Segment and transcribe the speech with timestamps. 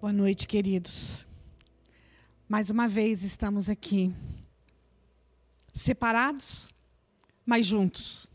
[0.00, 1.26] Boa noite, queridos.
[2.48, 4.14] Mais uma vez estamos aqui,
[5.74, 6.68] separados,
[7.44, 8.28] mas juntos.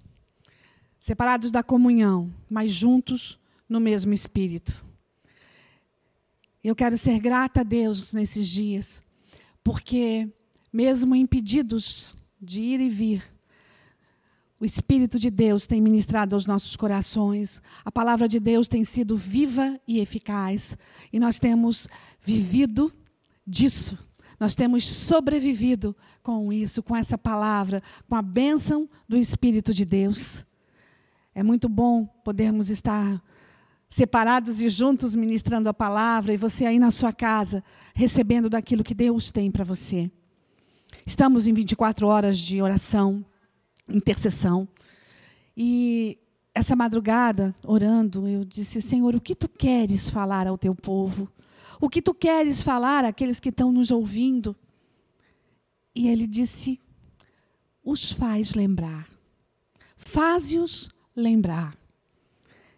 [1.00, 3.40] Separados da comunhão, mas juntos
[3.70, 4.86] no mesmo espírito.
[6.62, 9.02] Eu quero ser grata a Deus nesses dias,
[9.64, 10.30] porque,
[10.72, 13.33] mesmo impedidos de ir e vir,
[14.64, 19.18] o Espírito de Deus tem ministrado aos nossos corações, a palavra de Deus tem sido
[19.18, 20.78] viva e eficaz,
[21.12, 21.86] e nós temos
[22.22, 22.90] vivido
[23.46, 24.00] disso.
[24.40, 30.46] Nós temos sobrevivido com isso, com essa palavra, com a bênção do Espírito de Deus.
[31.36, 33.22] É muito bom podermos estar
[33.90, 37.62] separados e juntos ministrando a palavra, e você aí na sua casa,
[37.94, 40.10] recebendo daquilo que Deus tem para você.
[41.06, 43.26] Estamos em 24 horas de oração
[43.88, 44.68] intercessão.
[45.56, 46.18] E
[46.54, 51.32] essa madrugada, orando, eu disse: Senhor, o que tu queres falar ao teu povo?
[51.80, 54.56] O que tu queres falar àqueles que estão nos ouvindo?
[55.96, 56.80] E ele disse:
[57.84, 59.08] os faz lembrar.
[59.96, 61.76] Faze-os lembrar.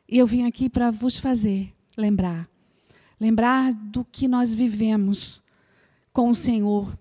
[0.08, 2.50] E eu vim aqui para vos fazer lembrar.
[3.20, 5.42] Lembrar do que nós vivemos
[6.12, 6.98] com o Senhor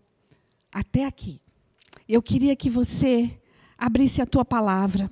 [0.73, 1.41] até aqui.
[2.09, 3.39] Eu queria que você
[3.79, 5.11] abrisse a tua palavra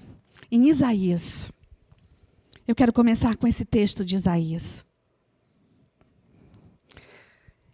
[0.50, 1.52] em Isaías.
[2.66, 4.84] Eu quero começar com esse texto de Isaías.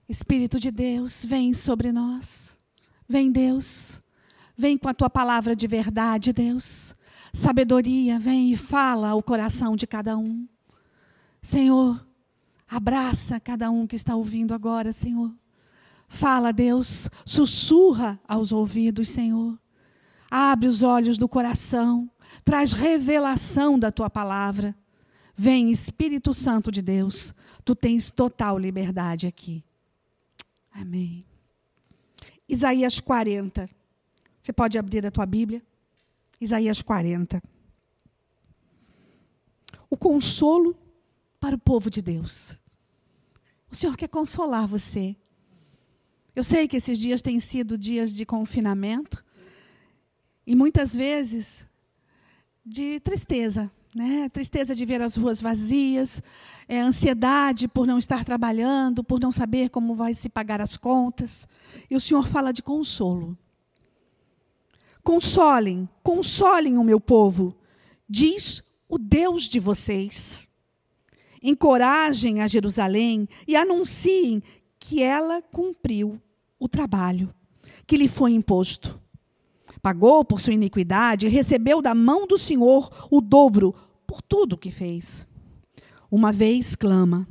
[0.08, 2.56] Espírito de Deus, vem sobre nós.
[3.06, 4.00] Vem, Deus.
[4.56, 6.94] Vem com a tua palavra de verdade, Deus.
[7.32, 10.48] Sabedoria, vem e fala ao coração de cada um.
[11.42, 12.04] Senhor,
[12.66, 15.32] abraça cada um que está ouvindo agora, Senhor.
[16.08, 19.58] Fala, Deus, sussurra aos ouvidos, Senhor.
[20.30, 22.10] Abre os olhos do coração,
[22.44, 24.76] traz revelação da tua palavra.
[25.36, 27.32] Vem, Espírito Santo de Deus,
[27.64, 29.64] tu tens total liberdade aqui.
[30.72, 31.24] Amém.
[32.48, 33.68] Isaías 40.
[34.40, 35.62] Você pode abrir a tua Bíblia?
[36.40, 37.42] Isaías 40.
[39.90, 40.76] O consolo
[41.40, 42.56] para o povo de Deus.
[43.70, 45.16] O Senhor quer consolar você.
[46.34, 49.24] Eu sei que esses dias têm sido dias de confinamento,
[50.48, 51.66] e muitas vezes
[52.64, 54.30] de tristeza, né?
[54.30, 56.22] Tristeza de ver as ruas vazias,
[56.66, 61.46] é, ansiedade por não estar trabalhando, por não saber como vai se pagar as contas.
[61.90, 63.36] E o Senhor fala de consolo.
[65.04, 67.54] Consolem, consolem o meu povo,
[68.08, 70.48] diz o Deus de vocês.
[71.42, 74.42] Encorajem a Jerusalém e anunciem
[74.78, 76.18] que ela cumpriu
[76.58, 77.34] o trabalho
[77.86, 78.98] que lhe foi imposto
[79.88, 83.74] Pagou por sua iniquidade e recebeu da mão do Senhor o dobro
[84.06, 85.26] por tudo que fez.
[86.10, 87.26] Uma vez clama,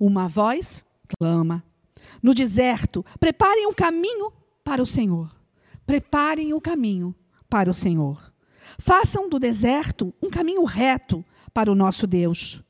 [0.00, 0.84] uma voz
[1.16, 1.62] clama.
[2.20, 4.32] No deserto, preparem um caminho
[4.64, 5.30] para o Senhor.
[5.86, 7.14] Preparem o caminho
[7.48, 8.20] para o Senhor.
[8.80, 12.60] Façam do deserto um caminho reto para o nosso Deus.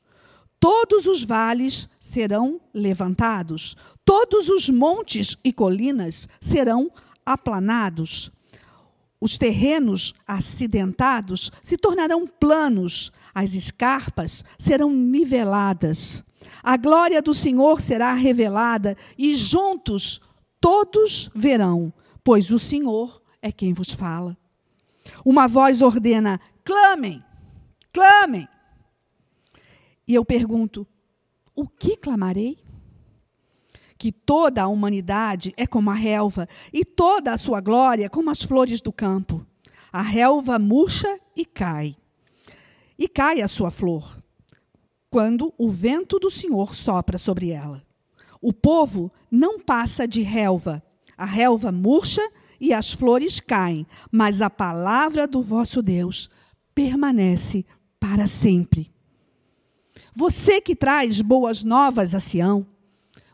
[0.59, 3.75] Todos os vales serão levantados,
[4.05, 6.91] todos os montes e colinas serão
[7.25, 8.31] aplanados
[9.21, 16.23] os terrenos acidentados se tornarão planos, as escarpas serão niveladas.
[16.63, 20.19] A glória do Senhor será revelada e juntos
[20.59, 21.93] todos verão,
[22.23, 24.35] pois o Senhor é quem vos fala.
[25.23, 27.23] Uma voz ordena: clamem,
[27.93, 28.47] clamem.
[30.07, 30.87] E eu pergunto:
[31.55, 32.57] o que clamarei?
[34.01, 38.41] Que toda a humanidade é como a relva, e toda a sua glória como as
[38.41, 39.45] flores do campo.
[39.93, 41.95] A relva murcha e cai,
[42.97, 44.17] e cai a sua flor,
[45.07, 47.83] quando o vento do Senhor sopra sobre ela.
[48.41, 50.81] O povo não passa de relva,
[51.15, 52.27] a relva murcha
[52.59, 56.27] e as flores caem, mas a palavra do vosso Deus
[56.73, 57.63] permanece
[57.99, 58.91] para sempre.
[60.11, 62.65] Você que traz boas novas a Sião,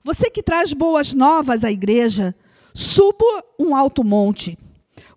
[0.08, 2.34] você que traz boas novas à igreja,
[2.74, 4.58] suba um alto monte.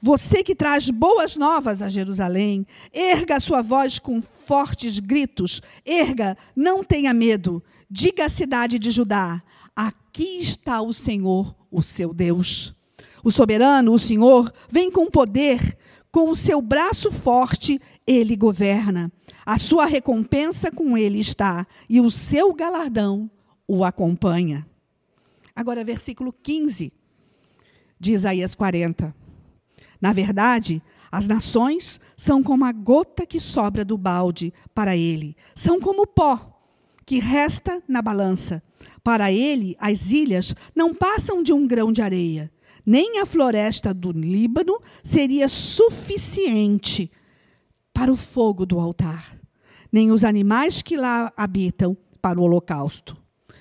[0.03, 5.63] Você que traz boas novas a Jerusalém, erga a sua voz com fortes gritos.
[5.87, 7.63] Erga, não tenha medo.
[7.89, 9.41] Diga à cidade de Judá:
[9.77, 12.75] aqui está o Senhor, o seu Deus.
[13.23, 15.79] O soberano, o Senhor, vem com poder,
[16.11, 19.13] com o seu braço forte, ele governa.
[19.47, 23.31] A sua recompensa com ele está, e o seu galardão
[23.69, 24.67] o acompanha.
[25.55, 26.93] Agora, versículo 15
[27.99, 29.14] de Isaías 40.
[30.00, 30.82] Na verdade,
[31.12, 36.06] as nações são como a gota que sobra do balde para ele, são como o
[36.06, 36.61] pó
[37.05, 38.62] que resta na balança.
[39.02, 42.52] Para ele, as ilhas não passam de um grão de areia.
[42.87, 47.11] Nem a floresta do Líbano seria suficiente
[47.93, 49.37] para o fogo do altar,
[49.93, 53.17] nem os animais que lá habitam para o holocausto.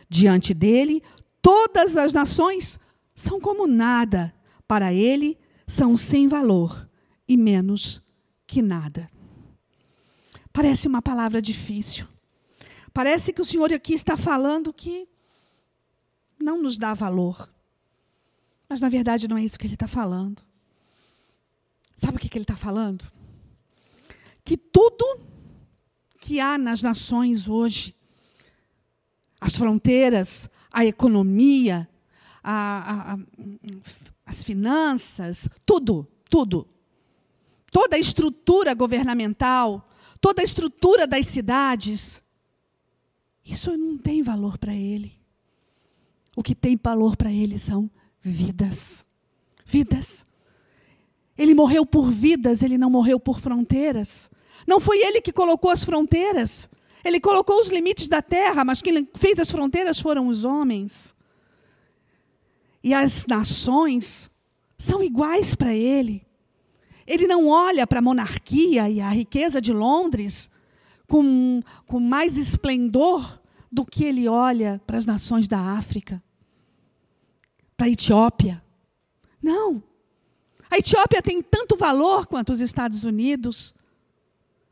[0.08, 1.04] Diante dele,
[1.42, 2.80] todas as nações
[3.16, 4.34] são como nada.
[4.68, 5.38] Para ele,
[5.68, 6.88] são sem valor
[7.28, 8.02] e menos
[8.46, 9.10] que nada.
[10.54, 12.08] Parece uma palavra difícil.
[12.94, 15.08] Parece que o Senhor aqui está falando que
[16.40, 17.50] não nos dá valor.
[18.68, 20.42] Mas, na verdade, não é isso que ele está falando.
[21.98, 23.06] Sabe o que, ele está falando?
[24.44, 25.22] Que tudo
[26.20, 27.96] que há nas nações hoje,
[29.40, 31.88] as fronteiras, a economia,
[32.44, 33.20] a, a, a,
[34.26, 36.68] as finanças, tudo, tudo.
[37.72, 39.88] Toda a estrutura governamental,
[40.20, 42.22] toda a estrutura das cidades,
[43.46, 45.20] isso não tem valor para ele.
[46.36, 47.90] O que tem valor para ele são
[48.22, 49.06] vidas.
[49.66, 50.26] Vidas.
[51.38, 54.30] Ele morreu por vidas, ele não morreu por fronteiras.
[54.68, 56.70] Não foi ele que colocou as fronteiras.
[57.04, 61.16] Ele colocou os limites da terra, mas quem fez as fronteiras foram os homens.
[62.84, 64.30] E as nações
[64.78, 66.26] são iguais para ele.
[67.06, 70.50] Ele não olha para a monarquia e a riqueza de Londres
[71.08, 73.40] com, com mais esplendor
[73.72, 76.22] do que ele olha para as nações da África,
[77.76, 78.64] para a Etiópia.
[79.42, 79.82] Não.
[80.70, 83.74] A Etiópia tem tanto valor quanto os Estados Unidos.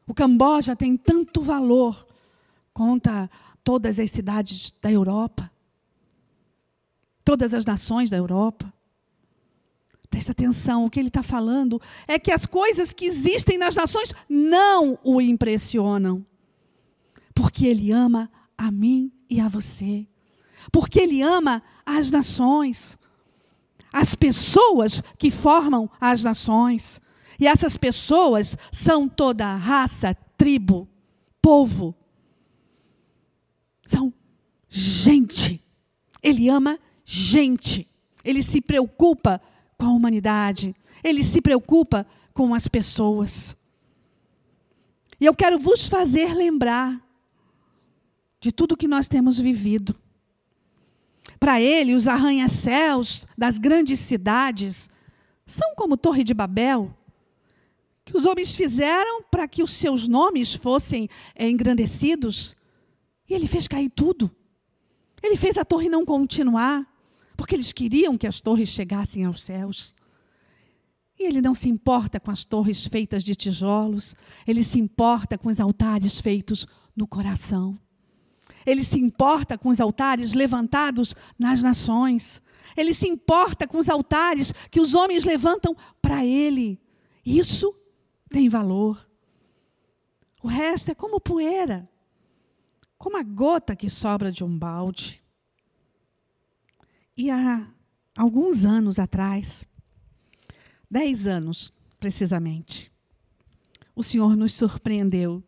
[0.06, 2.06] O Camboja tem tanto valor
[2.78, 3.10] quanto
[3.64, 5.52] todas as cidades da Europa.
[7.26, 8.72] Todas as nações da Europa.
[10.12, 14.14] Presta atenção, o que ele está falando é que as coisas que existem nas nações
[14.30, 16.24] não o impressionam.
[17.34, 20.08] Porque ele ama a mim e a você.
[20.72, 22.96] Porque ele ama as nações,
[23.92, 27.02] as pessoas que formam as nações.
[27.40, 30.88] E essas pessoas são toda raça, tribo,
[31.42, 31.96] povo.
[33.88, 34.14] São
[34.70, 35.60] gente.
[36.22, 37.88] Ele ama gente.
[38.24, 39.42] Ele se preocupa
[39.78, 40.76] com a humanidade.
[41.04, 43.56] Ele se preocupa com as pessoas.
[45.20, 47.02] E eu quero vos fazer lembrar
[48.40, 49.96] de tudo que nós temos vivido.
[51.40, 54.90] Para ele, os arranha-céus das grandes cidades
[55.46, 56.94] são como Torre de Babel,
[58.04, 62.57] que os homens fizeram para que os seus nomes fossem é, engrandecidos.
[63.28, 64.30] E ele fez cair tudo.
[65.22, 66.88] Ele fez a torre não continuar
[67.38, 69.96] porque eles queriam que as torres chegassem aos céus.
[71.20, 74.16] E ele não se importa com as torres feitas de tijolos,
[74.46, 77.80] ele se importa com os altares feitos no coração.
[78.66, 82.42] Ele se importa com os altares levantados nas nações.
[82.76, 86.80] Ele se importa com os altares que os homens levantam para ele.
[87.26, 87.74] Isso
[88.30, 89.08] tem valor.
[90.44, 91.90] O resto é como poeira,
[92.98, 95.24] como a gota que sobra de um balde.
[97.16, 97.68] E há
[98.16, 99.66] alguns anos atrás,
[100.90, 102.92] dez anos precisamente,
[103.96, 105.44] o Senhor nos surpreendeu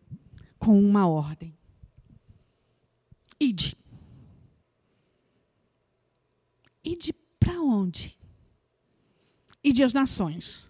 [0.57, 1.55] com uma ordem.
[3.39, 3.77] Ide.
[6.83, 8.17] Ide para onde?
[9.63, 10.69] Ide às nações.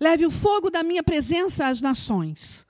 [0.00, 2.66] Leve o fogo da minha presença às nações.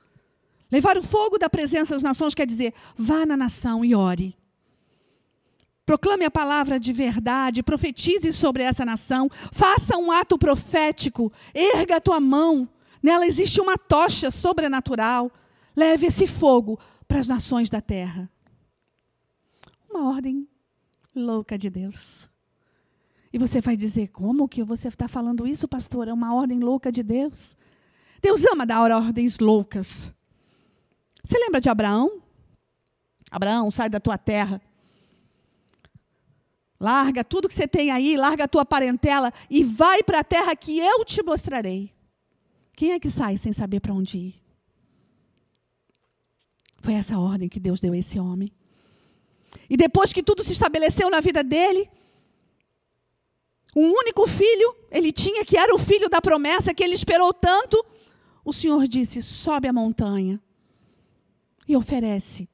[0.71, 4.37] Levar o fogo da presença às nações quer dizer, vá na nação e ore.
[5.85, 12.01] Proclame a palavra de verdade, profetize sobre essa nação, faça um ato profético, erga a
[12.01, 12.69] tua mão.
[13.03, 15.33] Nela existe uma tocha sobrenatural.
[15.75, 18.31] Leve esse fogo para as nações da terra.
[19.89, 20.47] Uma ordem
[21.13, 22.29] louca de Deus.
[23.33, 26.07] E você vai dizer: como que você está falando isso, pastor?
[26.07, 27.57] É uma ordem louca de Deus.
[28.23, 30.13] Deus ama dar ordens loucas.
[31.31, 32.21] Você lembra de Abraão?
[33.31, 34.61] Abraão, sai da tua terra,
[36.81, 40.57] Larga tudo que você tem aí, larga a tua parentela e vai para a terra
[40.57, 41.93] que eu te mostrarei.
[42.75, 44.35] Quem é que sai sem saber para onde ir?
[46.81, 48.51] Foi essa ordem que Deus deu a esse homem.
[49.69, 51.87] E depois que tudo se estabeleceu na vida dele,
[53.77, 57.85] um único filho ele tinha, que era o filho da promessa que ele esperou tanto,
[58.43, 60.41] o Senhor disse: sobe a montanha
[61.71, 62.49] e oferece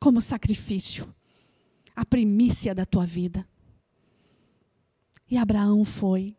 [0.00, 1.14] como sacrifício
[1.94, 3.46] a primícia da tua vida.
[5.30, 6.34] E Abraão foi.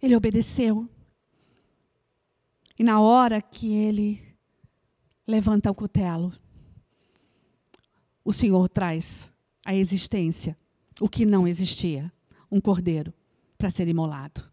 [0.00, 0.88] Ele obedeceu.
[2.78, 4.22] E na hora que ele
[5.26, 6.32] levanta o cutelo,
[8.24, 9.30] o Senhor traz
[9.66, 10.56] à existência
[10.98, 12.10] o que não existia:
[12.50, 13.12] um cordeiro
[13.58, 14.50] para ser imolado.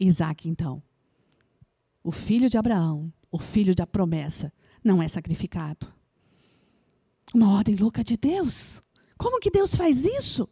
[0.00, 0.82] Isaac, então,
[2.02, 4.50] o filho de Abraão, o filho da promessa,
[4.82, 5.92] não é sacrificado.
[7.34, 8.82] Uma ordem louca de Deus.
[9.16, 10.48] Como que Deus faz isso?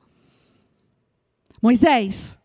[1.60, 2.38] Moisés,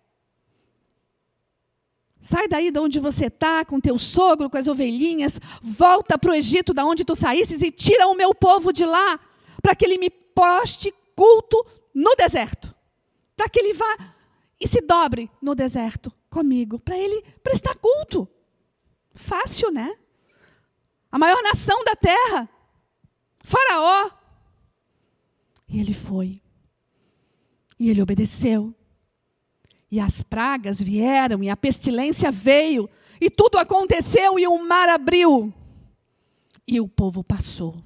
[2.20, 6.36] sai daí de onde você está, com teu sogro, com as ovelhinhas, volta para o
[6.36, 9.20] Egito, da onde tu saísses, e tira o meu povo de lá,
[9.62, 12.76] para que ele me poste culto no deserto.
[13.38, 14.16] Para que ele vá
[14.60, 18.28] e se dobre no deserto comigo, para ele prestar culto.
[19.14, 19.96] Fácil, né?
[21.16, 22.50] A maior nação da terra,
[23.42, 24.12] Faraó.
[25.66, 26.42] E ele foi.
[27.80, 28.76] E ele obedeceu.
[29.90, 32.90] E as pragas vieram, e a pestilência veio,
[33.22, 35.54] e tudo aconteceu, e o mar abriu.
[36.68, 37.82] E o povo passou.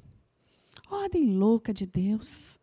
[0.89, 2.57] Ordem louca de Deus.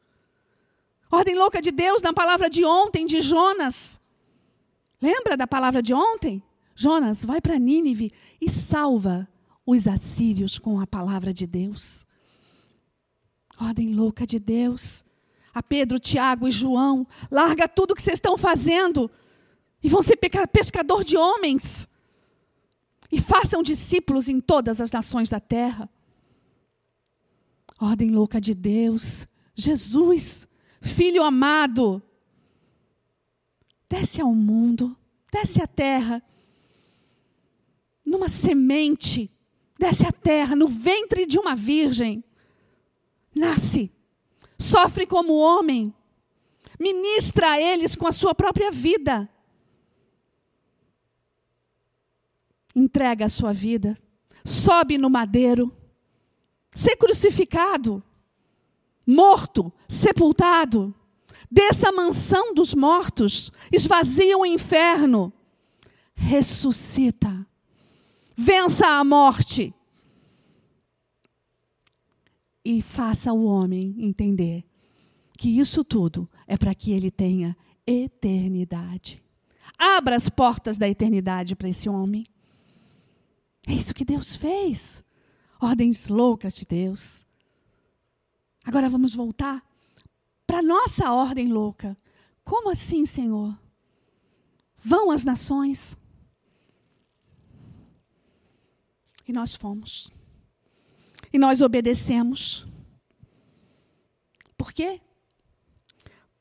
[1.09, 4.01] Ordem louca de Deus na palavra de ontem de Jonas.
[5.01, 6.43] Lembra da palavra de ontem?
[6.75, 9.29] Jonas, vai para Nínive e salva
[9.67, 12.07] os assírios com a palavra de Deus.
[13.61, 15.05] Ordem louca de Deus.
[15.53, 19.11] A Pedro, Tiago e João, larga tudo que vocês estão fazendo
[19.83, 20.19] e vão ser
[20.53, 21.89] pescador de homens.
[23.11, 25.89] E façam discípulos em todas as nações da terra.
[27.81, 29.27] Ordem louca de Deus.
[29.55, 30.47] Jesus,
[30.81, 32.03] filho amado,
[33.89, 34.97] desce ao mundo,
[35.33, 36.23] desce à terra,
[38.05, 39.31] numa semente,
[39.79, 42.25] desce à terra, no ventre de uma virgem,
[43.35, 43.93] nasce,
[44.59, 45.95] sofre como homem,
[46.79, 49.29] ministra a eles com a sua própria vida,
[52.75, 53.97] entrega a sua vida,
[54.45, 55.75] sobe no madeiro,
[56.75, 58.03] ser crucificado,
[59.07, 60.95] morto, sepultado,
[61.51, 65.33] dessa mansão dos mortos, esvazia o inferno,
[66.15, 67.47] ressuscita,
[68.37, 69.75] vença a morte
[72.65, 74.65] e faça o homem entender
[75.39, 79.23] que isso tudo é para que ele tenha eternidade.
[79.79, 82.27] Abra as portas da eternidade para esse homem.
[83.67, 85.03] É isso que Deus fez.
[85.61, 87.25] Ordens loucas de Deus.
[88.65, 89.65] Agora vamos voltar
[90.47, 91.97] para nossa ordem louca.
[92.45, 93.57] Como assim, Senhor?
[94.79, 95.97] Vão as nações.
[99.27, 100.11] E nós fomos.
[101.33, 102.67] E nós obedecemos.
[104.57, 105.01] Por quê?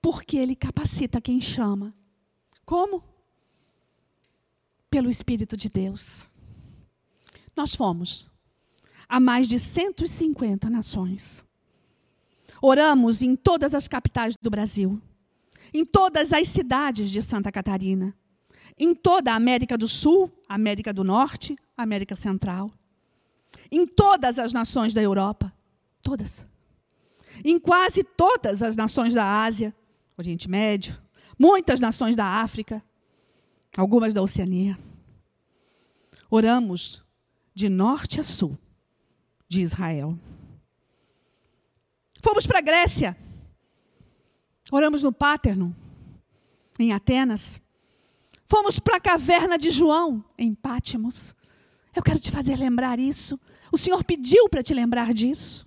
[0.02, 1.94] Porque Ele capacita quem chama.
[2.66, 3.04] Como?
[4.90, 6.28] Pelo Espírito de Deus.
[7.56, 8.30] Nós fomos
[9.08, 11.46] a mais de 150 nações.
[12.62, 15.02] Oramos em todas as capitais do Brasil,
[15.74, 18.16] em todas as cidades de Santa Catarina,
[18.78, 22.70] em toda a América do Sul, América do Norte, América Central,
[23.72, 25.54] em todas as nações da Europa,
[26.02, 26.46] todas.
[27.44, 29.76] Em quase todas as nações da Ásia,
[30.18, 31.02] Oriente Médio,
[31.38, 32.84] muitas nações da África,
[33.76, 34.78] algumas da Oceania.
[36.30, 37.04] Oramos
[37.54, 38.58] de norte a sul
[39.48, 40.18] de Israel.
[42.22, 43.16] Fomos para a Grécia.
[44.72, 45.76] Oramos no Páterno,
[46.80, 47.62] em Atenas.
[48.48, 51.36] Fomos para a caverna de João, em Pátimos.
[51.96, 53.40] Eu quero te fazer lembrar isso.
[53.72, 55.66] O Senhor pediu para te lembrar disso.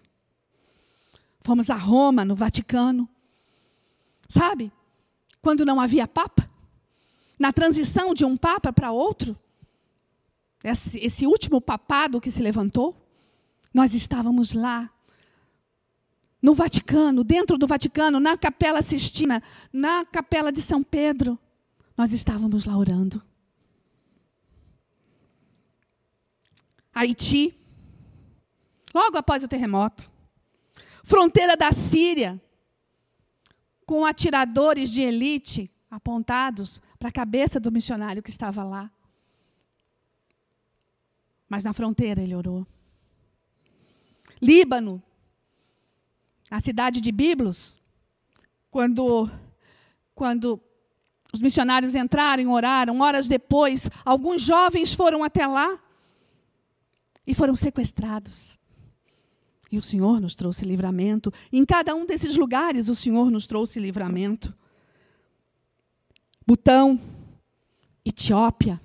[1.43, 3.09] Fomos a Roma, no Vaticano.
[4.29, 4.71] Sabe?
[5.43, 6.49] Quando não havia Papa.
[7.39, 9.37] Na transição de um Papa para outro.
[10.63, 12.97] Esse, esse último papado que se levantou.
[13.73, 14.91] Nós estávamos lá
[16.41, 19.43] no Vaticano, dentro do Vaticano, na Capela Sistina,
[19.73, 21.39] na Capela de São Pedro.
[21.99, 23.21] Nós estávamos lá orando.
[26.95, 27.53] Haiti,
[28.95, 30.09] logo após o terremoto.
[31.03, 32.41] Fronteira da Síria,
[33.85, 38.89] com atiradores de elite apontados para a cabeça do missionário que estava lá.
[41.49, 42.65] Mas na fronteira ele orou.
[44.41, 45.03] Líbano,
[46.49, 47.81] a cidade de Biblos,
[48.71, 49.29] quando,
[50.15, 50.63] quando
[51.33, 55.79] os missionários entraram oraram, horas depois, alguns jovens foram até lá
[57.27, 58.59] e foram sequestrados.
[59.71, 61.33] E o Senhor nos trouxe livramento.
[61.53, 64.55] Em cada um desses lugares, o Senhor nos trouxe livramento.
[66.47, 66.99] Butão,
[68.03, 68.81] Etiópia,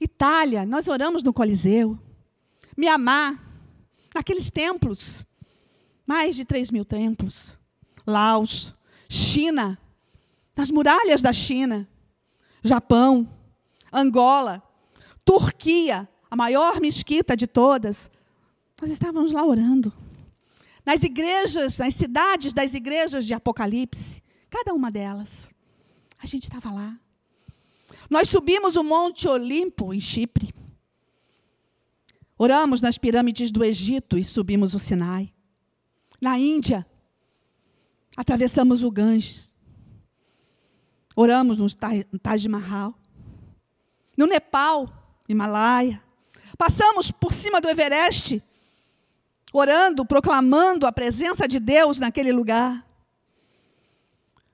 [0.00, 1.98] Itália, nós oramos no Coliseu.
[2.76, 3.42] Mianmar,
[4.14, 5.26] naqueles templos
[6.06, 7.58] mais de 3 mil templos.
[8.06, 8.72] Laos,
[9.08, 9.76] China,
[10.56, 11.86] nas muralhas da China,
[12.62, 13.28] Japão,
[13.92, 14.62] Angola,
[15.24, 18.10] Turquia, a maior mesquita de todas.
[18.80, 19.92] Nós estávamos lá orando.
[20.84, 25.48] Nas igrejas, nas cidades das igrejas de Apocalipse, cada uma delas.
[26.18, 26.98] A gente estava lá.
[28.08, 30.54] Nós subimos o Monte Olimpo, em Chipre.
[32.38, 35.32] Oramos nas pirâmides do Egito e subimos o Sinai.
[36.20, 36.86] Na Índia,
[38.16, 39.55] atravessamos o Ganges.
[41.18, 41.66] Oramos no
[42.22, 42.94] Taj Mahal.
[44.18, 44.92] No Nepal,
[45.26, 46.02] Himalaia.
[46.58, 48.42] Passamos por cima do Everest,
[49.50, 52.86] orando, proclamando a presença de Deus naquele lugar.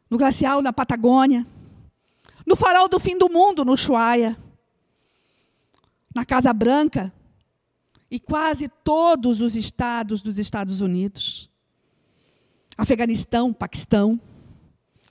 [0.08, 1.44] No glacial na Patagônia.
[2.46, 4.36] No farol do fim do mundo, no Ushuaia.
[6.14, 7.12] Na Casa Branca.
[8.10, 11.50] E quase todos os estados dos Estados Unidos.
[12.76, 14.20] Afeganistão, Paquistão.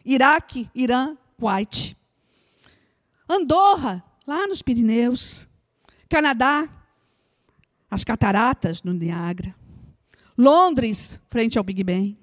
[0.05, 1.97] Iraque, Irã, Kuwait.
[3.27, 5.47] Andorra, lá nos Pirineus.
[6.07, 6.69] Canadá,
[7.89, 9.55] as cataratas no Niágara.
[10.37, 12.15] Londres, frente ao Big Ben.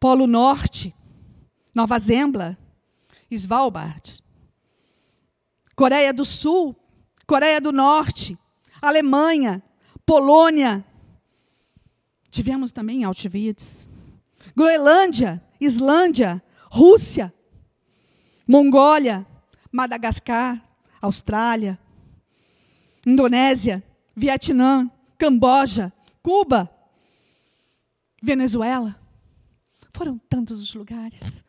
[0.00, 0.94] Polo Norte,
[1.74, 2.56] Nova Zembla,
[3.30, 4.22] Svalbard.
[5.76, 6.74] Coreia do Sul,
[7.26, 8.38] Coreia do Norte,
[8.80, 9.62] Alemanha,
[10.06, 10.82] Polônia.
[12.30, 13.86] Tivemos também Auschwitz.
[14.56, 17.32] Groenlândia, Islândia, Rússia,
[18.46, 19.26] Mongólia,
[19.72, 20.62] Madagascar,
[21.00, 21.78] Austrália,
[23.06, 23.82] Indonésia,
[24.14, 26.70] Vietnã, Camboja, Cuba,
[28.22, 29.00] Venezuela.
[29.92, 31.44] Foram tantos os lugares.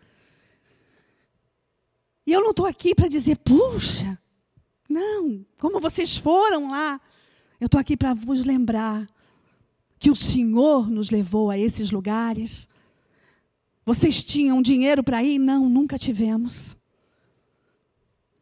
[2.25, 4.17] E eu não estou aqui para dizer, puxa,
[4.88, 7.01] não, como vocês foram lá.
[7.59, 9.07] Eu estou aqui para vos lembrar
[9.99, 12.68] que o Senhor nos levou a esses lugares
[13.89, 15.39] vocês tinham dinheiro para ir?
[15.39, 16.78] Não, nunca tivemos.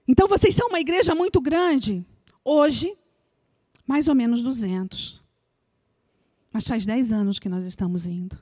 [0.05, 2.05] Então vocês são uma igreja muito grande.
[2.43, 2.97] Hoje,
[3.87, 5.23] mais ou menos 200.
[6.51, 8.37] Mas faz 10 anos que nós estamos indo.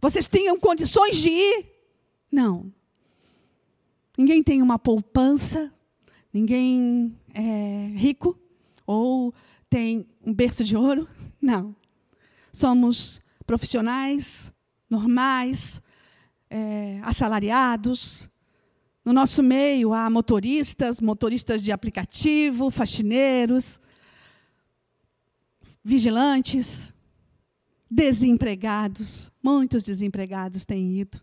[0.00, 1.66] Vocês tinham condições de ir?
[2.28, 2.72] Não.
[4.18, 5.72] Ninguém tem uma poupança,
[6.32, 8.36] ninguém é rico
[8.84, 9.32] ou
[9.70, 11.06] tem um berço de ouro.
[11.40, 11.72] Não.
[12.52, 14.52] Somos profissionais,
[14.88, 15.82] normais,
[16.50, 18.28] é, assalariados.
[19.04, 23.80] No nosso meio há motoristas, motoristas de aplicativo, faxineiros,
[25.84, 26.92] vigilantes,
[27.90, 29.30] desempregados.
[29.42, 31.22] Muitos desempregados têm ido.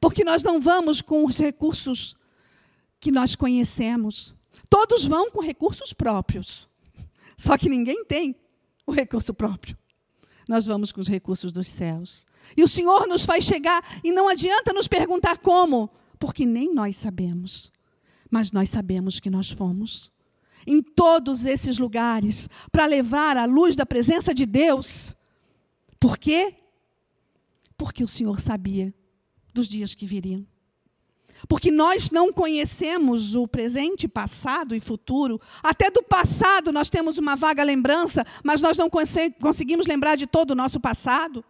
[0.00, 2.16] Porque nós não vamos com os recursos
[3.00, 4.34] que nós conhecemos.
[4.68, 6.68] Todos vão com recursos próprios.
[7.38, 8.36] Só que ninguém tem
[8.86, 9.76] o recurso próprio
[10.48, 12.26] nós vamos com os recursos dos céus.
[12.56, 16.96] E o Senhor nos faz chegar, e não adianta nos perguntar como, porque nem nós
[16.96, 17.72] sabemos.
[18.30, 20.12] Mas nós sabemos que nós fomos
[20.66, 25.14] em todos esses lugares para levar a luz da presença de Deus.
[25.98, 26.54] Por quê?
[27.76, 28.92] Porque o Senhor sabia
[29.54, 30.46] dos dias que viriam.
[31.48, 35.40] Porque nós não conhecemos o presente, passado e futuro.
[35.62, 40.52] Até do passado nós temos uma vaga lembrança, mas nós não conseguimos lembrar de todo
[40.52, 41.44] o nosso passado.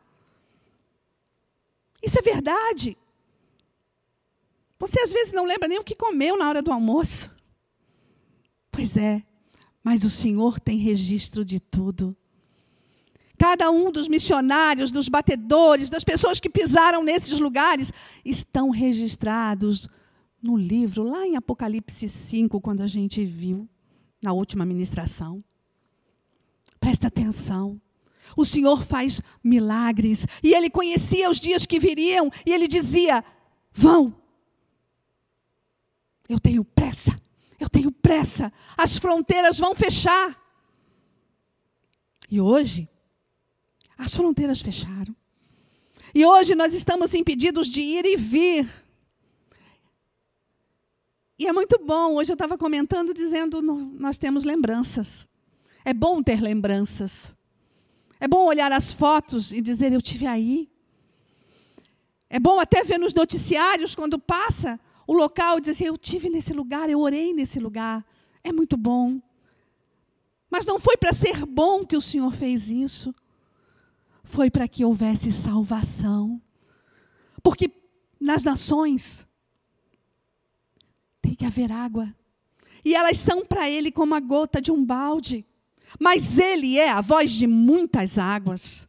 [2.03, 2.97] Isso é verdade.
[4.79, 7.31] Você às vezes não lembra nem o que comeu na hora do almoço.
[8.71, 9.23] Pois é,
[9.83, 12.15] mas o Senhor tem registro de tudo.
[13.39, 17.93] Cada um dos missionários, dos batedores, das pessoas que pisaram nesses lugares,
[18.25, 19.89] estão registrados
[20.43, 23.69] no livro, lá em Apocalipse 5, quando a gente viu,
[24.23, 25.43] na última ministração.
[26.79, 27.81] Presta atenção.
[28.37, 30.27] O Senhor faz milagres.
[30.43, 32.31] E ele conhecia os dias que viriam.
[32.45, 33.25] E ele dizia:
[33.73, 34.15] Vão.
[36.29, 37.21] Eu tenho pressa.
[37.59, 38.53] Eu tenho pressa.
[38.77, 40.37] As fronteiras vão fechar.
[42.31, 42.89] E hoje,
[43.97, 45.15] as fronteiras fecharam.
[46.15, 48.71] E hoje nós estamos impedidos de ir e vir.
[51.39, 52.15] E é muito bom.
[52.15, 55.27] Hoje eu estava comentando dizendo nós temos lembranças.
[55.85, 57.35] É bom ter lembranças.
[58.19, 60.71] É bom olhar as fotos e dizer eu tive aí.
[62.29, 66.53] É bom até ver nos noticiários quando passa o local e dizer eu tive nesse
[66.53, 68.05] lugar, eu orei nesse lugar.
[68.43, 69.21] É muito bom.
[70.51, 73.15] Mas não foi para ser bom que o Senhor fez isso
[74.27, 76.41] foi para que houvesse salvação.
[77.43, 77.71] Porque
[78.21, 79.27] nas nações
[81.23, 82.15] tem que haver água.
[82.85, 85.47] E elas são para ele como a gota de um balde.
[85.99, 88.89] Mas Ele é a voz de muitas águas.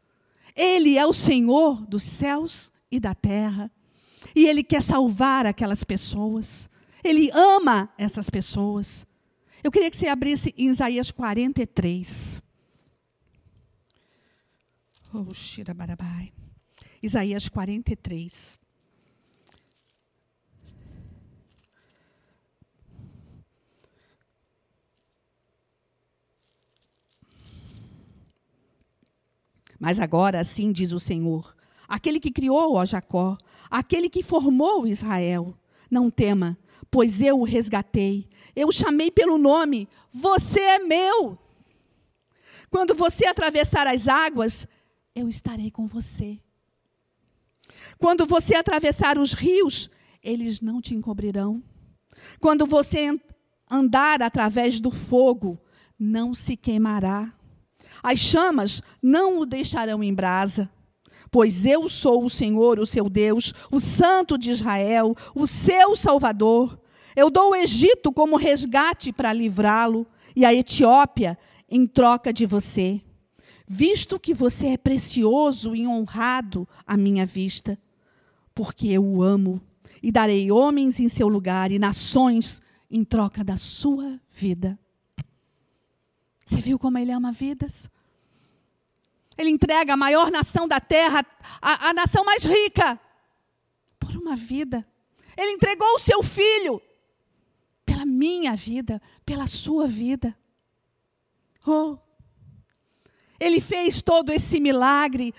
[0.56, 3.72] Ele é o Senhor dos céus e da terra.
[4.36, 6.70] E Ele quer salvar aquelas pessoas.
[7.04, 9.06] Ele ama essas pessoas.
[9.64, 12.42] Eu queria que você abrisse em Isaías 43.
[15.14, 16.34] Oh, Shirabarabai.
[17.02, 18.60] Isaías 43.
[29.80, 31.56] Mas agora, assim diz o Senhor,
[31.88, 33.38] aquele que criou, ó Jacó,
[33.70, 35.56] aquele que formou Israel,
[35.90, 36.58] não tema,
[36.90, 41.38] pois eu o resgatei, eu o chamei pelo nome, você é meu.
[42.70, 44.68] Quando você atravessar as águas,
[45.18, 46.40] eu estarei com você.
[47.98, 49.90] Quando você atravessar os rios,
[50.22, 51.64] eles não te encobrirão.
[52.40, 53.20] Quando você
[53.70, 55.60] andar através do fogo,
[55.98, 57.34] não se queimará.
[58.04, 60.70] As chamas não o deixarão em brasa.
[61.32, 66.80] Pois eu sou o Senhor, o seu Deus, o Santo de Israel, o seu Salvador.
[67.16, 73.02] Eu dou o Egito como resgate para livrá-lo, e a Etiópia em troca de você.
[73.68, 77.78] Visto que você é precioso e honrado à minha vista,
[78.56, 79.62] porque eu o amo,
[80.02, 84.80] e darei homens em seu lugar e nações em troca da sua vida.
[86.46, 87.90] Você viu como ele ama vidas?
[89.38, 91.26] Ele entrega a maior nação da terra,
[91.62, 92.98] a, a nação mais rica,
[94.00, 94.88] por uma vida.
[95.36, 96.82] Ele entregou o seu filho
[97.86, 100.36] pela minha vida, pela sua vida.
[101.66, 101.98] Oh,
[103.40, 105.34] ele fez todo esse milagre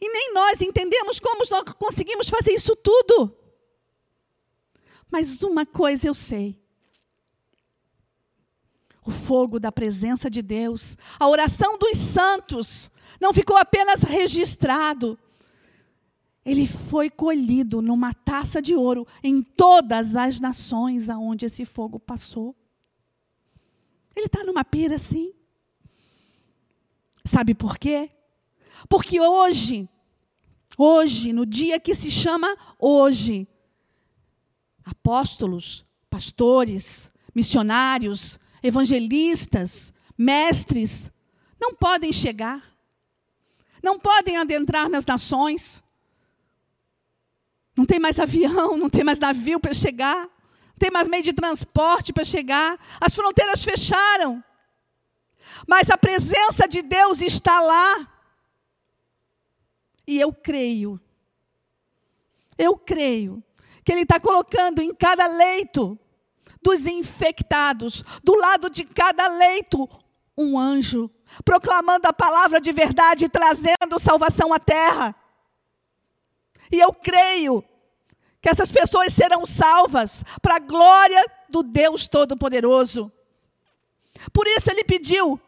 [0.00, 3.36] e nem nós entendemos como nós conseguimos fazer isso tudo.
[5.10, 6.58] Mas uma coisa eu sei:
[9.04, 15.18] o fogo da presença de Deus, a oração dos santos, não ficou apenas registrado,
[16.44, 22.56] ele foi colhido numa taça de ouro em todas as nações aonde esse fogo passou.
[24.16, 25.34] Ele está numa pira assim.
[27.30, 28.10] Sabe por quê?
[28.88, 29.88] Porque hoje,
[30.76, 33.46] hoje, no dia que se chama hoje,
[34.84, 41.08] apóstolos, pastores, missionários, evangelistas, mestres,
[41.60, 42.60] não podem chegar,
[43.80, 45.80] não podem adentrar nas nações.
[47.76, 51.32] Não tem mais avião, não tem mais navio para chegar, não tem mais meio de
[51.32, 54.42] transporte para chegar, as fronteiras fecharam.
[55.66, 58.08] Mas a presença de Deus está lá.
[60.06, 61.00] E eu creio,
[62.58, 63.42] eu creio,
[63.84, 65.98] que Ele está colocando em cada leito
[66.62, 69.88] dos infectados, do lado de cada leito,
[70.36, 71.10] um anjo,
[71.44, 75.14] proclamando a palavra de verdade e trazendo salvação à terra.
[76.70, 77.64] E eu creio
[78.40, 83.12] que essas pessoas serão salvas para a glória do Deus Todo-Poderoso.
[84.32, 85.40] Por isso ele pediu: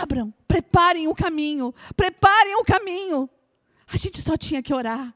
[0.00, 3.28] abram, preparem o caminho, preparem o caminho.
[3.86, 5.14] A gente só tinha que orar.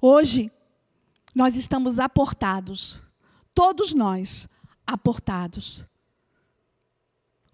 [0.00, 0.50] Hoje,
[1.34, 3.00] nós estamos aportados
[3.54, 4.48] todos nós
[4.86, 5.84] aportados.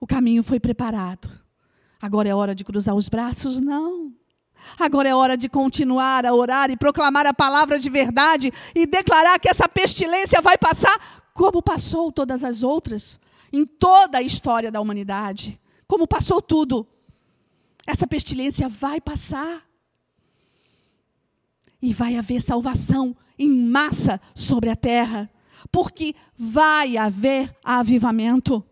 [0.01, 1.31] O caminho foi preparado.
[2.01, 3.61] Agora é hora de cruzar os braços?
[3.61, 4.13] Não.
[4.79, 9.39] Agora é hora de continuar a orar e proclamar a palavra de verdade e declarar
[9.39, 13.20] que essa pestilência vai passar como passou todas as outras,
[13.53, 15.61] em toda a história da humanidade.
[15.87, 16.87] Como passou tudo.
[17.87, 19.65] Essa pestilência vai passar.
[21.83, 25.31] E vai haver salvação em massa sobre a terra
[25.71, 28.65] porque vai haver avivamento.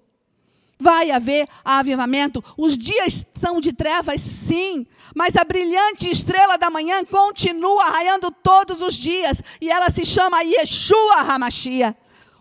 [0.78, 2.42] Vai haver avivamento.
[2.56, 8.80] Os dias são de trevas, sim, mas a brilhante estrela da manhã continua raiando todos
[8.80, 11.96] os dias, e ela se chama Yeshua Hamashia.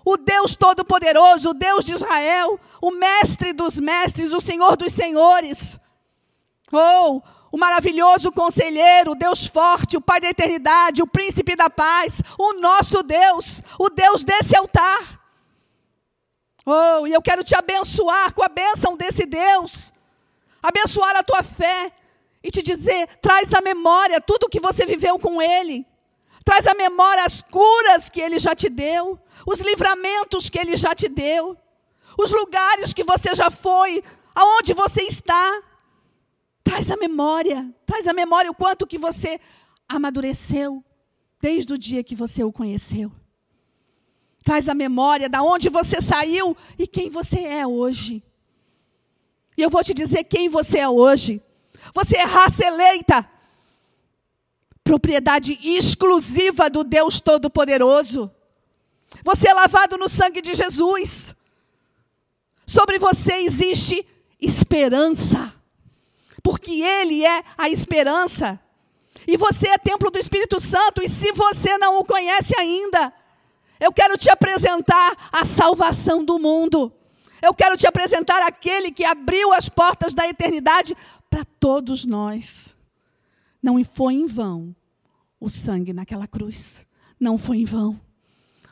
[0.09, 5.77] O Deus Todo-Poderoso, o Deus de Israel, o Mestre dos Mestres, o Senhor dos Senhores.
[6.71, 12.21] Oh, o maravilhoso conselheiro, o Deus forte, o Pai da eternidade, o príncipe da paz,
[12.39, 15.21] o nosso Deus, o Deus desse altar.
[16.65, 19.91] Oh, e eu quero te abençoar com a bênção desse Deus,
[20.63, 21.91] abençoar a tua fé
[22.41, 25.85] e te dizer: traz à memória tudo o que você viveu com Ele,
[26.47, 30.95] traz à memória as curas que Ele já te deu, os livramentos que Ele já
[30.95, 31.57] te deu,
[32.17, 34.01] os lugares que você já foi,
[34.33, 35.61] aonde você está.
[36.63, 39.41] Traz a memória, traz a memória o quanto que você
[39.89, 40.81] amadureceu
[41.41, 43.11] desde o dia que você o conheceu.
[44.41, 48.23] Traz a memória da onde você saiu e quem você é hoje.
[49.57, 51.41] E eu vou te dizer quem você é hoje.
[51.93, 53.29] Você é raça eleita,
[54.87, 58.31] propriedade exclusiva do Deus Todo-Poderoso.
[59.21, 61.35] Você é lavado no sangue de Jesus.
[62.65, 64.07] Sobre você existe
[64.39, 65.53] esperança,
[66.41, 68.57] porque Ele é a esperança.
[69.27, 73.11] E você é templo do Espírito Santo, e se você não o conhece ainda,
[73.81, 76.93] eu quero te apresentar a salvação do mundo.
[77.41, 80.95] Eu quero te apresentar aquele que abriu as portas da eternidade
[81.29, 82.76] para todos nós.
[83.61, 84.75] Não foi em vão
[85.39, 86.85] o sangue naquela cruz.
[87.19, 87.99] Não foi em vão.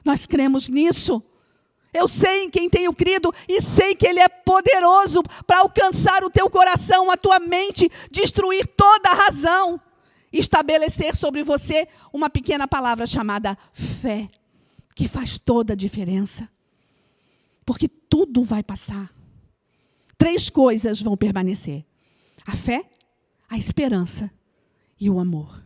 [0.04, 1.24] Nós cremos nisso.
[1.93, 6.30] Eu sei em quem tenho crido e sei que Ele é poderoso para alcançar o
[6.30, 9.80] teu coração, a tua mente, destruir toda a razão,
[10.32, 14.28] estabelecer sobre você uma pequena palavra chamada fé,
[14.93, 16.50] que faz toda a diferença.
[17.65, 19.10] Porque tudo vai passar.
[20.17, 21.86] Três coisas vão permanecer:
[22.45, 22.84] a fé,
[23.50, 24.30] a esperança
[24.99, 25.63] e o amor.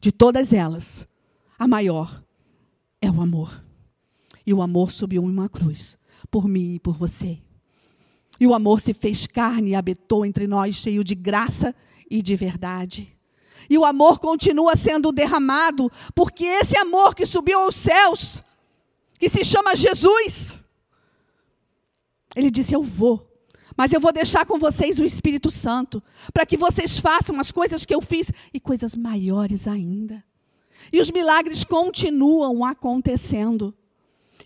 [0.00, 1.06] De todas elas,
[1.58, 2.22] a maior
[3.00, 3.64] é o amor.
[4.46, 5.96] E o amor subiu em uma cruz,
[6.30, 7.38] por mim e por você.
[8.38, 11.74] E o amor se fez carne e habitou entre nós, cheio de graça
[12.10, 13.16] e de verdade.
[13.70, 18.42] E o amor continua sendo derramado, porque esse amor que subiu aos céus,
[19.18, 20.58] que se chama Jesus,
[22.34, 23.26] ele disse: Eu vou,
[23.76, 27.84] mas eu vou deixar com vocês o Espírito Santo, para que vocês façam as coisas
[27.84, 30.22] que eu fiz e coisas maiores ainda.
[30.92, 33.74] E os milagres continuam acontecendo.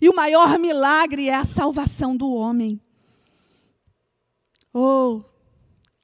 [0.01, 2.81] E o maior milagre é a salvação do homem.
[4.73, 5.23] Oh,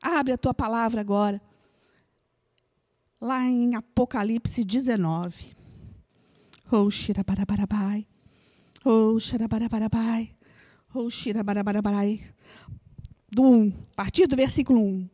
[0.02, 1.42] abre a tua palavra agora.
[3.20, 5.56] Lá em Apocalipse 19.
[6.72, 8.06] Oh, xirabarabai.
[8.84, 10.36] Oh, xirabarabai.
[10.94, 12.22] Oh, xirabarabai.
[13.36, 15.10] Do 1, a partir do versículo 1.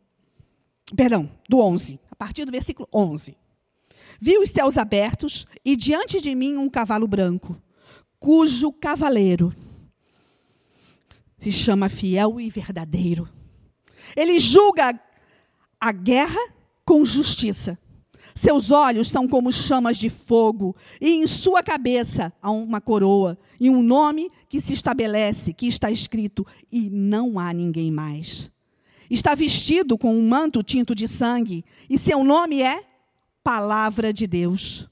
[0.94, 1.98] Perdão, do 11.
[2.08, 3.36] A partir do versículo 11.
[4.20, 7.60] Vi os céus abertos e diante de mim um cavalo branco,
[8.20, 9.52] cujo cavaleiro
[11.36, 13.28] se chama fiel e verdadeiro.
[14.14, 14.96] Ele julga
[15.80, 16.54] a guerra
[16.84, 17.76] com justiça.
[18.34, 23.68] Seus olhos são como chamas de fogo, e em sua cabeça há uma coroa e
[23.68, 28.50] um nome que se estabelece, que está escrito, e não há ninguém mais.
[29.10, 32.82] Está vestido com um manto tinto de sangue, e seu nome é
[33.44, 34.88] palavra de Deus.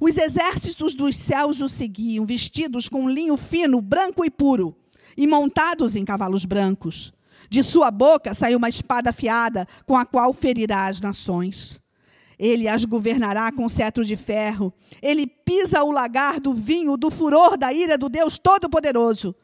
[0.00, 4.76] Os exércitos dos céus o seguiam, vestidos com linho fino, branco e puro,
[5.16, 7.12] e montados em cavalos brancos.
[7.48, 11.80] De sua boca saiu uma espada afiada, com a qual ferirá as nações.
[12.38, 14.72] Ele as governará com cetro de ferro.
[15.00, 19.34] Ele pisa o lagar do vinho, do furor da ira do Deus Todo-Poderoso.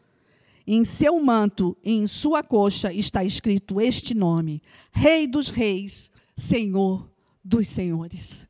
[0.66, 7.10] Em seu manto e em sua coxa está escrito este nome: Rei dos Reis, Senhor
[7.44, 8.48] dos Senhores.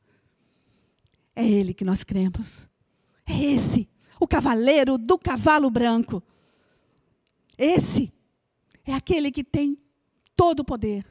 [1.34, 2.68] É Ele que nós cremos.
[3.26, 6.22] É esse, o cavaleiro do cavalo branco.
[7.56, 8.12] Esse
[8.84, 9.78] é aquele que tem
[10.36, 11.06] todo o poder.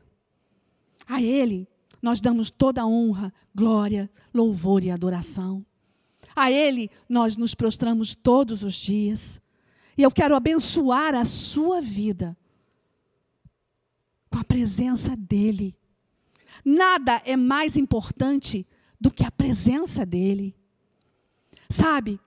[1.07, 1.67] A Ele
[2.01, 5.65] nós damos toda a honra, glória, louvor e adoração.
[6.35, 9.41] A Ele nós nos prostramos todos os dias.
[9.97, 12.37] E eu quero abençoar a sua vida
[14.29, 15.75] com a presença dEle.
[16.63, 18.65] Nada é mais importante
[18.99, 20.55] do que a presença dEle.
[21.69, 22.19] Sabe,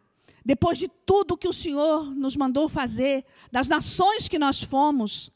[0.45, 5.31] depois de tudo que o Senhor nos mandou fazer, das nações que nós fomos,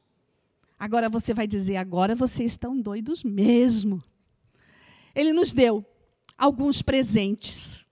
[0.78, 4.02] agora você vai dizer: agora vocês estão doidos mesmo.
[5.16, 5.82] Ele nos deu
[6.36, 7.82] alguns presentes.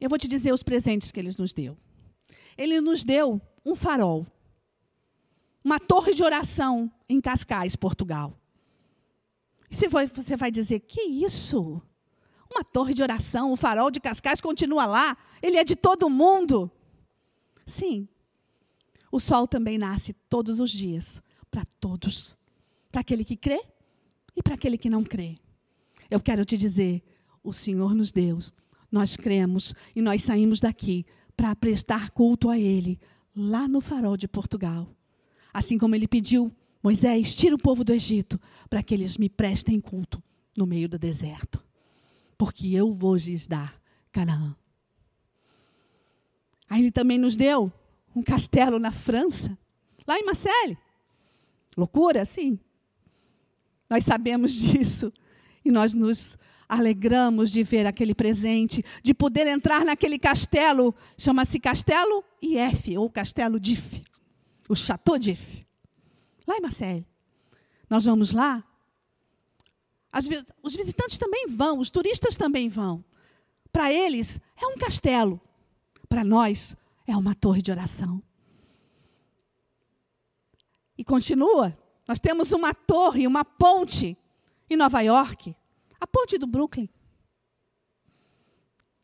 [0.00, 1.78] Eu vou te dizer os presentes que ele nos deu.
[2.58, 4.26] Ele nos deu um farol,
[5.62, 8.36] uma torre de oração em Cascais, Portugal.
[9.70, 11.80] E você vai dizer: que isso?
[12.50, 16.70] Uma torre de oração, o farol de Cascais continua lá, ele é de todo mundo.
[17.64, 18.08] Sim,
[19.10, 22.34] o sol também nasce todos os dias, para todos.
[22.90, 23.62] Para aquele que crê
[24.34, 25.38] e para aquele que não crê.
[26.10, 27.02] Eu quero te dizer,
[27.42, 28.38] o Senhor nos deu,
[28.90, 31.04] nós cremos e nós saímos daqui
[31.36, 32.98] para prestar culto a Ele,
[33.34, 34.88] lá no farol de Portugal.
[35.52, 38.40] Assim como Ele pediu, Moisés, tira o povo do Egito,
[38.70, 40.22] para que eles me prestem culto
[40.56, 41.66] no meio do deserto
[42.36, 43.80] porque eu vou lhes dar
[44.12, 44.56] Canaã.
[46.68, 47.72] Aí ele também nos deu
[48.14, 49.56] um castelo na França,
[50.06, 50.78] lá em Marseille.
[51.76, 52.58] Loucura, sim.
[53.88, 55.12] Nós sabemos disso
[55.66, 62.22] e nós nos alegramos de ver aquele presente, de poder entrar naquele castelo, chama-se Castelo
[62.40, 64.04] IF, ou Castelo DIF,
[64.68, 65.66] o Chateau DIF,
[66.46, 67.04] lá em Marseille.
[67.90, 68.62] nós vamos lá,
[70.62, 73.04] os visitantes também vão, os turistas também vão.
[73.72, 75.40] Para eles, é um castelo.
[76.08, 76.76] Para nós,
[77.08, 78.22] é uma torre de oração.
[80.96, 81.76] E continua.
[82.06, 84.16] Nós temos uma torre, uma ponte
[84.68, 85.54] em Nova York,
[86.00, 86.88] a ponte do Brooklyn.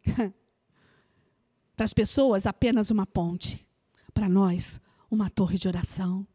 [1.77, 3.67] Para as pessoas, apenas uma ponte.
[4.13, 6.27] Para nós, uma torre de oração.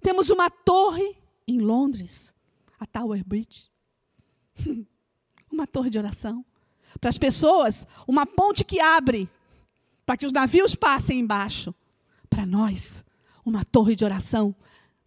[0.00, 1.16] Temos uma torre
[1.46, 2.34] em Londres,
[2.78, 3.70] a Tower Bridge.
[5.50, 6.44] uma torre de oração.
[7.00, 9.28] Para as pessoas, uma ponte que abre
[10.04, 11.74] para que os navios passem embaixo.
[12.28, 13.04] Para nós,
[13.44, 14.54] uma torre de oração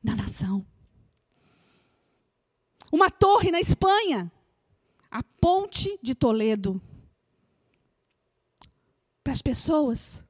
[0.04, 0.66] na nação.
[2.96, 4.32] Uma torre na Espanha,
[5.12, 6.82] a Ponte de Toledo.
[9.22, 10.24] Para as pessoas,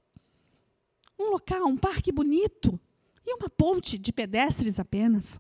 [1.20, 2.80] um local, um parque bonito
[3.24, 5.40] e uma ponte de pedestres apenas.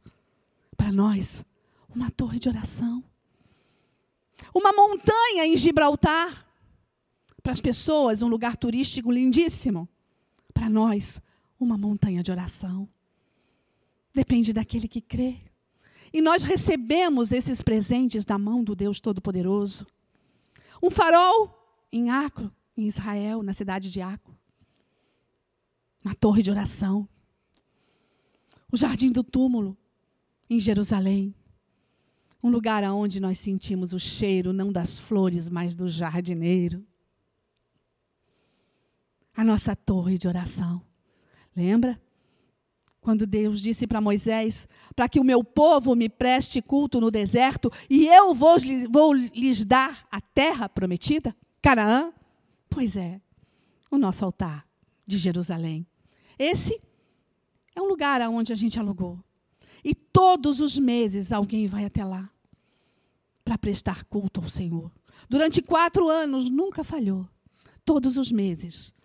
[0.78, 1.44] Para nós,
[1.90, 3.04] uma torre de oração.
[4.54, 6.48] Uma montanha em Gibraltar.
[7.42, 9.90] Para as pessoas, um lugar turístico lindíssimo.
[10.54, 11.20] Para nós,
[11.60, 12.88] uma montanha de oração.
[14.14, 15.42] Depende daquele que crê.
[16.16, 19.86] E nós recebemos esses presentes da mão do Deus Todo-Poderoso.
[20.82, 21.54] Um farol
[21.92, 24.34] em Acro, em Israel, na cidade de Acro.
[26.06, 27.06] Uma torre de oração.
[28.72, 29.78] O jardim do túmulo,
[30.50, 31.36] em Jerusalém.
[32.42, 36.82] Um lugar onde nós sentimos o cheiro não das flores, mas do jardineiro.
[39.36, 40.82] A nossa torre de oração.
[41.54, 42.02] Lembra?
[43.06, 47.72] Quando Deus disse para Moisés: para que o meu povo me preste culto no deserto
[47.88, 48.58] e eu vou,
[48.90, 51.36] vou lhes dar a terra prometida?
[51.62, 52.12] Canaã?
[52.68, 53.22] Pois é,
[53.92, 54.68] o nosso altar
[55.06, 55.86] de Jerusalém.
[56.40, 56.82] Esse
[57.76, 59.24] é um lugar onde a gente alugou.
[59.84, 62.28] E todos os meses alguém vai até lá
[63.44, 64.92] para prestar culto ao Senhor.
[65.30, 67.30] Durante quatro anos, nunca falhou.
[67.86, 68.96] Todos os meses,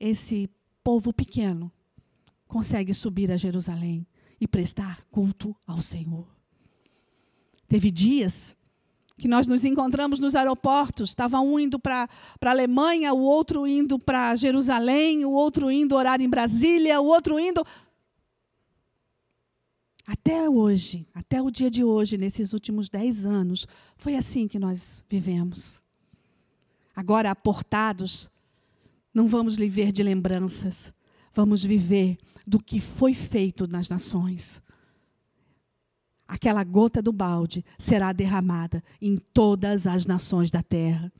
[0.00, 0.50] esse
[0.82, 1.70] povo pequeno
[2.48, 4.06] consegue subir a Jerusalém
[4.40, 6.26] e prestar culto ao Senhor.
[7.68, 8.56] Teve dias
[9.18, 12.08] que nós nos encontramos nos aeroportos, estava um indo para
[12.40, 17.38] a Alemanha, o outro indo para Jerusalém, o outro indo orar em Brasília, o outro
[17.38, 17.64] indo.
[20.06, 25.04] Até hoje, até o dia de hoje, nesses últimos dez anos, foi assim que nós
[25.08, 25.82] vivemos.
[26.94, 28.30] Agora, aportados,
[29.12, 30.94] não vamos viver de lembranças,
[31.34, 32.16] vamos viver
[32.48, 34.62] do que foi feito nas nações.
[36.26, 41.12] Aquela gota do balde será derramada em todas as nações da terra.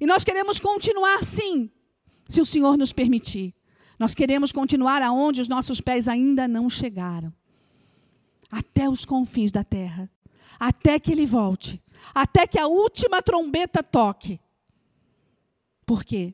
[0.00, 1.70] E nós queremos continuar sim,
[2.28, 3.52] se o Senhor nos permitir.
[3.98, 7.32] Nós queremos continuar aonde os nossos pés ainda não chegaram
[8.50, 10.08] até os confins da terra,
[10.60, 11.82] até que ele volte,
[12.14, 14.38] até que a última trombeta toque.
[15.84, 16.32] Por quê?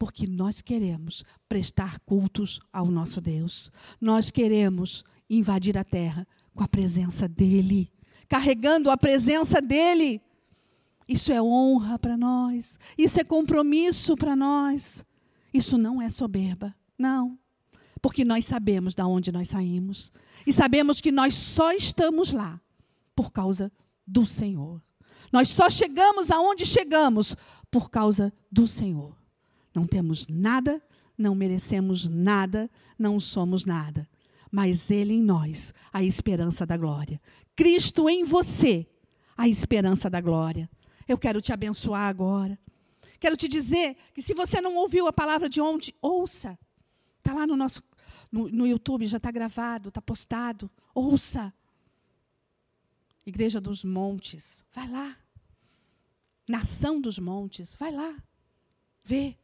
[0.00, 3.70] Porque nós queremos prestar cultos ao nosso Deus.
[4.00, 7.92] Nós queremos invadir a terra com a presença dEle,
[8.26, 10.22] carregando a presença dEle.
[11.06, 15.04] Isso é honra para nós, isso é compromisso para nós.
[15.52, 17.38] Isso não é soberba, não
[18.02, 20.10] porque nós sabemos de onde nós saímos
[20.46, 22.60] e sabemos que nós só estamos lá
[23.14, 23.70] por causa
[24.06, 24.82] do Senhor.
[25.30, 27.36] Nós só chegamos aonde chegamos
[27.70, 29.19] por causa do Senhor.
[29.74, 30.82] Não temos nada,
[31.16, 34.08] não merecemos nada, não somos nada,
[34.50, 37.20] mas Ele em nós, a esperança da glória.
[37.54, 38.86] Cristo em você,
[39.36, 40.68] a esperança da glória.
[41.06, 42.58] Eu quero te abençoar agora.
[43.18, 46.58] Quero te dizer que se você não ouviu a palavra de ontem, ouça.
[47.18, 47.82] Está lá no nosso
[48.30, 50.70] no, no YouTube, já está gravado, está postado.
[50.94, 51.52] Ouça.
[53.26, 55.16] Igreja dos Montes, vai lá.
[56.48, 58.16] Nação dos Montes, vai lá.
[59.04, 59.36] Vê.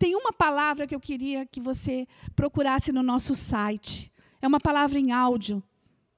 [0.00, 4.10] Tem uma palavra que eu queria que você procurasse no nosso site.
[4.40, 5.62] É uma palavra em áudio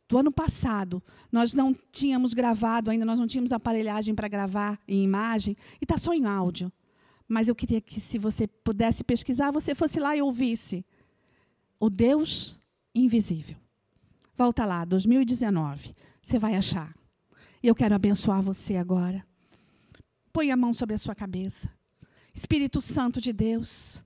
[0.09, 1.03] do ano passado.
[1.33, 5.99] Nós não tínhamos gravado ainda, nós não tínhamos aparelhagem para gravar em imagem, e está
[5.99, 6.71] só em áudio.
[7.27, 10.87] Mas eu queria que, se você pudesse pesquisar, você fosse lá e ouvisse
[11.81, 12.61] o Deus
[12.95, 13.57] invisível.
[14.37, 15.93] Volta lá, 2019.
[16.23, 16.95] Você vai achar.
[17.61, 19.27] E eu quero abençoar você agora.
[20.33, 21.69] Põe a mão sobre a sua cabeça.
[22.35, 24.03] Espírito Santo de Deus.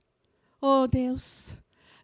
[0.61, 1.49] Oh Deus,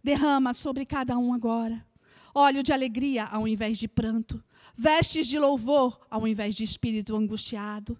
[0.03, 1.85] derrama sobre cada um agora.
[2.33, 4.43] Óleo de alegria ao invés de pranto.
[4.75, 7.97] Vestes de louvor ao invés de espírito angustiado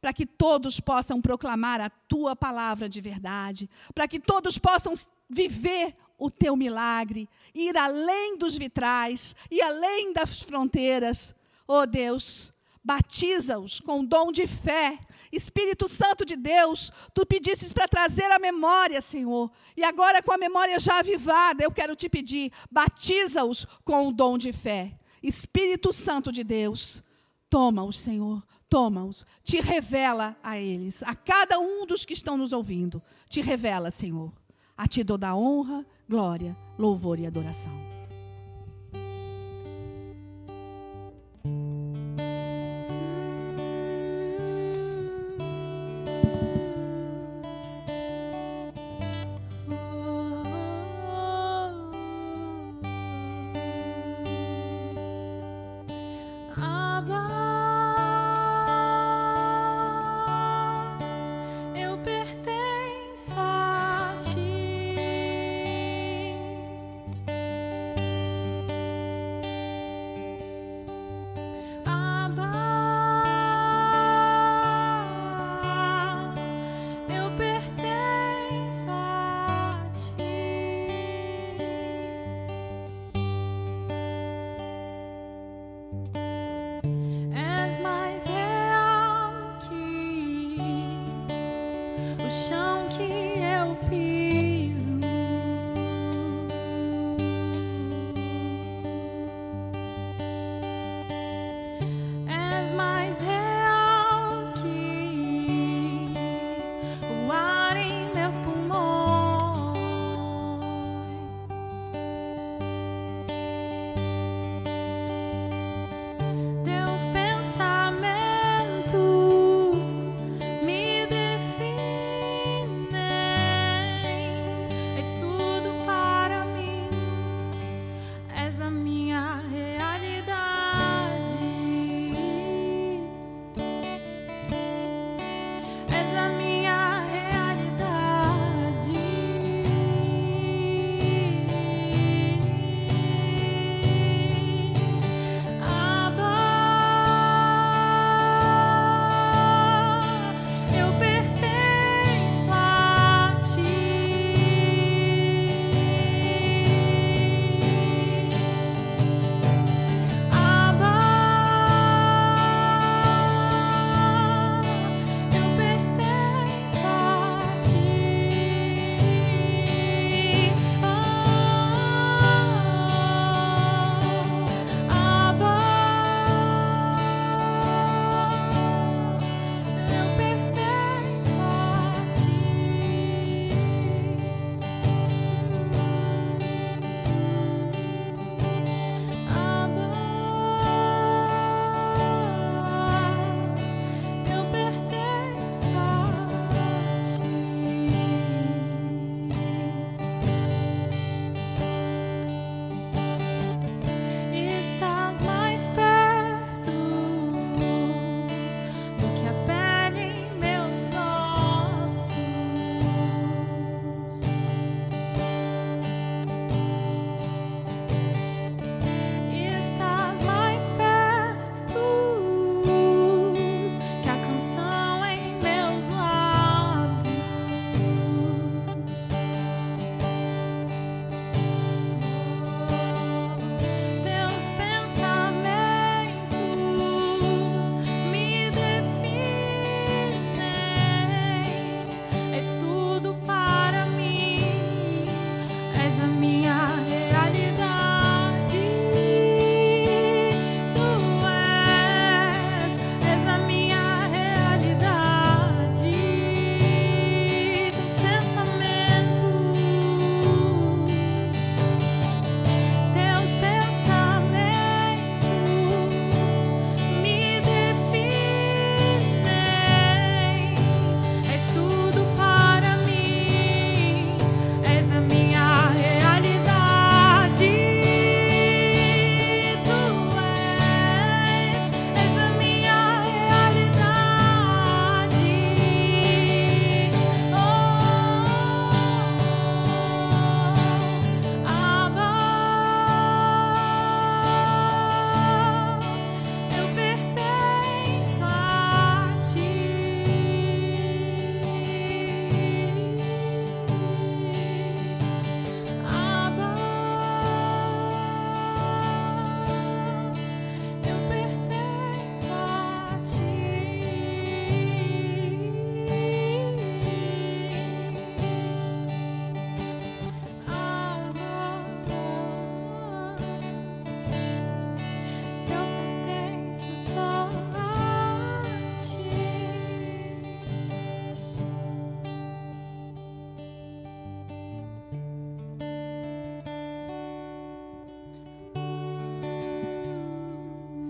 [0.00, 4.94] para que todos possam proclamar a tua palavra de verdade, para que todos possam
[5.28, 11.34] viver o teu milagre, ir além dos vitrais e além das fronteiras.
[11.66, 12.52] Oh Deus,
[12.88, 14.98] batiza-os com o dom de fé.
[15.30, 19.50] Espírito Santo de Deus, tu pedisses para trazer a memória, Senhor.
[19.76, 24.38] E agora, com a memória já avivada, eu quero te pedir: batiza-os com o dom
[24.38, 24.98] de fé.
[25.22, 27.02] Espírito Santo de Deus,
[27.50, 29.26] toma-os, Senhor, toma-os.
[29.44, 33.02] Te revela a eles, a cada um dos que estão nos ouvindo.
[33.28, 34.32] Te revela, Senhor.
[34.74, 37.87] A ti toda honra, glória, louvor e adoração.